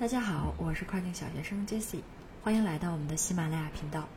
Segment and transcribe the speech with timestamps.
[0.00, 2.00] 大家好，我是跨境小学生 Jesse，
[2.42, 4.08] 欢迎来到我们的喜马拉雅频道。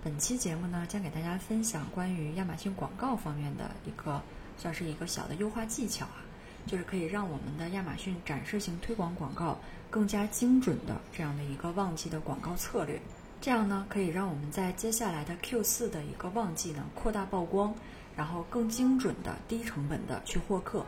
[0.00, 4.22] 本期节目呢，将给大家分享关于亚马逊广告方面的一个，
[4.56, 6.22] 算是一个小的优化技巧啊，
[6.68, 9.58] 就是可以让我们的亚马逊展示型推广广告
[9.90, 13.02] 更加精准的这样的一个旺季的广告策略。
[13.40, 17.74] 这样呢，可以让我们在接下来的 Q 四的一个旺季呢，扩大曝光，
[18.14, 20.86] 然后更精准的、低成本的去获客。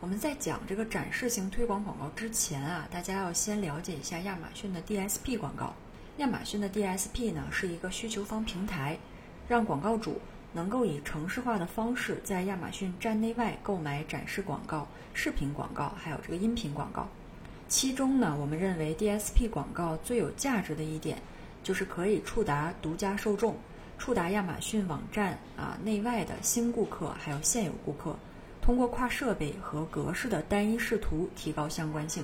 [0.00, 5.74] 我们在讲这个展示型推广广告之前啊，大家要先了解一下亚马逊的 DSP 广告。
[6.18, 8.96] 亚马逊的 DSP 呢是一个需求方平台，
[9.48, 10.20] 让广告主
[10.52, 17.08] 能够以城市化的方式在亚马逊站内外购买展示广告、视频广告，还有这个音频广告。
[17.66, 21.18] 其中呢，我们认为 DSP 广告最有价值的一点，
[21.64, 23.56] 就是可以触达独家受众，
[23.98, 28.16] 触达亚马逊网站啊内外的新顾客，还有现有顾客。
[28.68, 32.22] 通过跨设备和格式的单一视图提高相关性。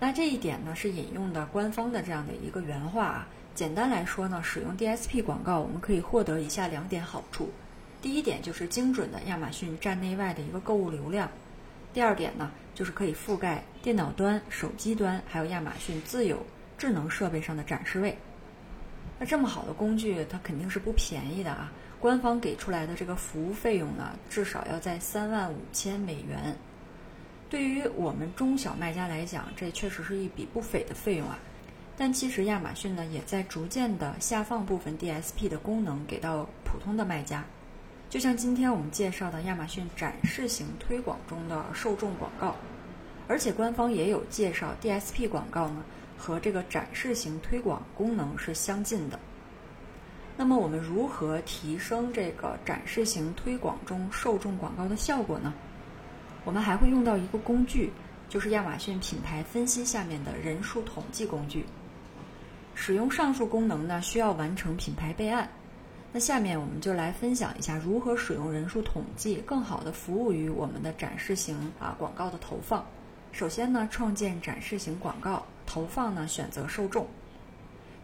[0.00, 3.28] 那这一点呢是引用的官方的这样的一个原话啊。
[3.54, 7.50] 简单来说呢，使用 DSP 广告，我们可以获得以下两点好处：
[8.00, 11.28] 第一点就是精准的亚马逊站内外的一个购物流量；
[11.92, 16.38] 第二点呢，就是可以覆盖电脑端、手机端，还有亚马逊自有
[16.78, 18.16] 智能设备上的展示位。
[19.18, 21.70] 那这么好的工具，它肯定是不便宜的啊。
[22.04, 26.54] 官方给出来的这个服务费用呢，至少要在三万五千美元。
[27.48, 31.38] 对于我们中小卖家来讲，这确实是一笔不菲的费用啊。
[31.96, 37.42] 但其实亚马逊呢，也在逐渐的下放部分 DSP 的功能给到普通的卖家。
[38.10, 42.54] 就像今天我们介绍的亚马逊展示型推广中的受众广告，
[43.26, 45.82] 而且官方也有介绍 DSP 广告呢
[46.18, 49.18] 和这个展示型推广功能是相近的。
[50.36, 55.54] 那么我们如何提升这个展示型推广中受众广告的效果呢？
[56.44, 57.92] 我们还会用到一个工具，
[58.28, 61.64] 就是亚马逊品牌分析下面的人数统计工具。
[62.74, 65.48] 使用上述功能呢，需要完成品牌备案。
[66.12, 72.84] 那下面我们就来分享一下如何使用人数统计，更好的服务于我们的展示型啊广告的投放。
[73.30, 77.06] 首先呢，创建展示型广告投放呢，选择受众。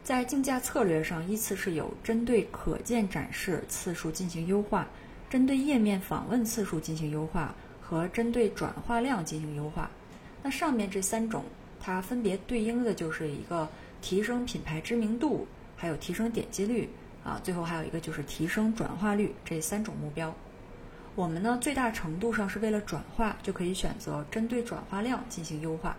[0.02, 4.86] 在竞价策略上，依次是有针对可见展示次数进行优化，
[5.28, 9.90] 针对页面访问次数进行优化，和针对转化量进行优化。
[10.42, 11.44] 那上面这三种，
[11.78, 13.68] 它分别对应的就是一个
[14.00, 15.46] 提升品牌知名度，
[15.76, 16.88] 还有提升点击率
[17.22, 20.34] 啊，最后还有一个就是提升转化率这三种目标。
[21.14, 25.94] 我们呢，最大程度上是为了转化，就可以选择针对转化量进行优化。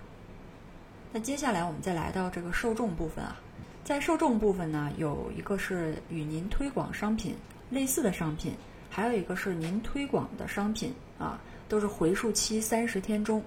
[1.14, 3.40] 那接下来我们再来到这个受众部分啊。
[3.84, 7.36] 在受众部分呢，有一个是与您推广商品
[7.70, 8.54] 类似的商品，
[8.90, 13.44] 还有一个是您推广的商品啊，都是回溯期三十天中。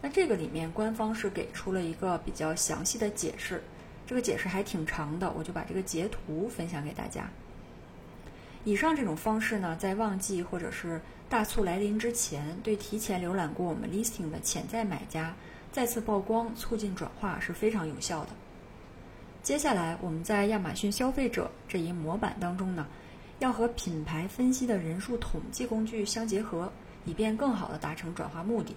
[0.00, 3.62] 那这个里面官方是给出了一个比较详细的解释，
[4.06, 7.28] 这个解释还挺长的，我就把这个截图分享给大家。
[8.64, 11.00] 以上这种方式呢，在旺季或者是
[11.30, 15.34] 大促来临之前，对提前浏览过我们 listing 的潜在买家
[15.72, 18.30] 再次曝光，促进转化是非常有效的。
[19.48, 22.86] 接下来，我们在亚马逊消费者这一模板当中呢，
[23.38, 26.70] 要和品牌分析的人数统计工具相结合，
[27.06, 28.76] 以便更好的达成转化目的。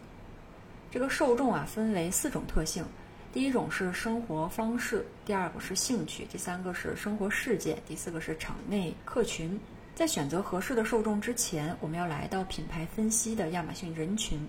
[0.90, 2.86] 这个受众啊，分为四种特性：
[3.34, 9.60] 第一种是生活方式，第二个是兴趣，第三个是生活事件，第四个是场内客群。
[9.94, 14.40] 在选择合适的受众之前，我们要来到品牌分析的亚马逊人群，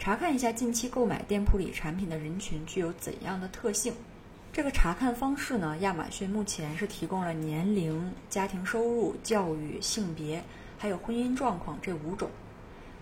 [0.00, 3.94] 查看一下近期购买店铺里产品的人群具有怎样的特性。
[4.52, 10.42] 这个查看方式呢，亚马逊目前是提供了年龄、家庭收入、教育、性别，
[10.76, 12.28] 还有婚姻状况这五种。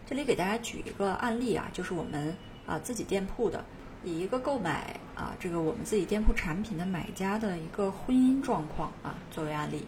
[0.06, 3.64] 这里给大家举一个案例啊，就是我们啊自己店铺的，
[4.04, 9.86] 以一个购买啊这个我们自己店铺产品的买家的一个婚姻状况啊作为案例。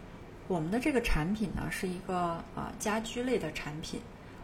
[0.49, 4.01] 我们的这个产品呢是一个啊家居类的产品，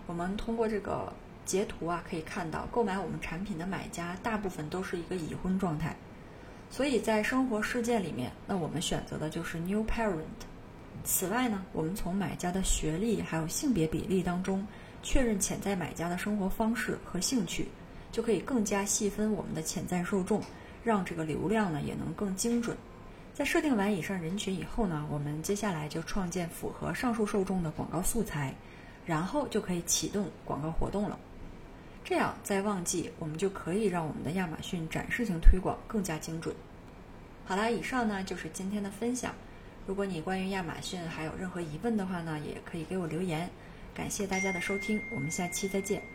[0.07, 1.11] 我们通过这个
[1.47, 5.97] 截图啊可以看到，购买我们产品的买家大部分都是一个已婚状态。
[6.71, 10.25] 所以在生活事件里面，那我们选择的就是 new parent。
[11.05, 14.67] 此外呢，我们从买家的学历还有性别比例当中
[15.03, 17.69] 确认潜在买家的生活方式和兴趣，
[18.11, 20.43] 就可以更加细分我们的潜在受众，
[20.83, 22.77] 让这个流量呢也能更精准。
[23.33, 28.53] 在设定完以上人群以后呢，我们接下来就创建符合上述受众的广告素材，
[29.05, 31.19] 然后就可以启动广告活动了。
[32.09, 36.55] 这样，在旺季，我们就可以让我们的亚马逊展示型推广更加精准。
[37.45, 39.35] 好啦，以上呢就是今天的分享。
[39.89, 43.51] 如果你关于亚马逊还有任何疑问的话呢，也可以给我留言。
[43.93, 46.01] 感谢大家的收听，我们下期再见。